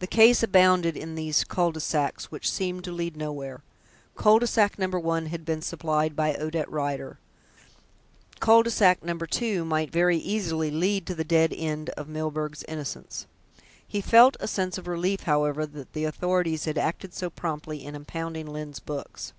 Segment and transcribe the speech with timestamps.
[0.00, 3.62] The case abounded in these culs de sac which seemed to lead nowhere.
[4.16, 4.88] Cul de sac No.
[4.88, 7.20] 1 had been supplied by Odette Rider;
[8.40, 9.16] cul de sac No.
[9.16, 13.26] 2 might very easily lead to the dead end of Milburgh's innocence.
[13.86, 17.94] He felt a sense of relief, however, that the authorities had acted so promptly in
[17.94, 19.32] impounding Lyne's books.